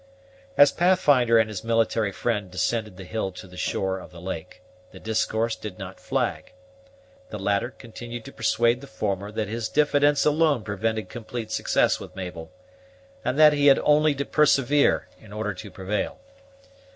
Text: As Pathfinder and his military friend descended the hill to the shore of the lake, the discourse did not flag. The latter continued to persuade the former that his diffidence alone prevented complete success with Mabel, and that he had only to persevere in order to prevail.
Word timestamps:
As 0.57 0.71
Pathfinder 0.71 1.37
and 1.37 1.47
his 1.47 1.63
military 1.63 2.11
friend 2.11 2.49
descended 2.49 2.97
the 2.97 3.03
hill 3.03 3.31
to 3.33 3.45
the 3.45 3.55
shore 3.55 3.99
of 3.99 4.09
the 4.09 4.19
lake, 4.19 4.63
the 4.91 4.99
discourse 4.99 5.55
did 5.55 5.77
not 5.77 5.99
flag. 5.99 6.53
The 7.29 7.37
latter 7.37 7.69
continued 7.69 8.25
to 8.25 8.31
persuade 8.31 8.81
the 8.81 8.87
former 8.87 9.31
that 9.31 9.47
his 9.47 9.69
diffidence 9.69 10.25
alone 10.25 10.63
prevented 10.63 11.07
complete 11.07 11.51
success 11.51 11.99
with 11.99 12.15
Mabel, 12.15 12.51
and 13.23 13.37
that 13.37 13.53
he 13.53 13.67
had 13.67 13.77
only 13.83 14.15
to 14.15 14.25
persevere 14.25 15.07
in 15.19 15.31
order 15.31 15.53
to 15.53 15.69
prevail. 15.69 16.17